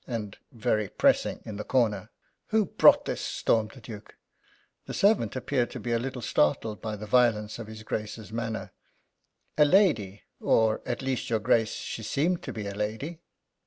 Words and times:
and 0.07 0.39
"Very 0.51 0.89
pressing!!!" 0.89 1.43
in 1.45 1.57
the 1.57 1.63
corner. 1.63 2.09
"Who 2.47 2.65
brought 2.65 3.05
this?" 3.05 3.21
stormed 3.21 3.69
the 3.75 3.81
Duke. 3.81 4.15
The 4.87 4.95
servant 4.95 5.35
appeared 5.35 5.69
to 5.69 5.79
be 5.79 5.91
a 5.91 5.99
little 5.99 6.23
startled 6.23 6.81
by 6.81 6.95
the 6.95 7.05
violence 7.05 7.59
of 7.59 7.67
his 7.67 7.83
Grace's 7.83 8.31
manner. 8.33 8.71
"A 9.59 9.63
lady 9.65 10.23
or, 10.39 10.81
at 10.87 11.03
least, 11.03 11.29
your 11.29 11.37
Grace, 11.37 11.73
she 11.75 12.01
seemed 12.01 12.41
to 12.41 12.51
be 12.51 12.65
a 12.65 12.73
lady." 12.73 13.21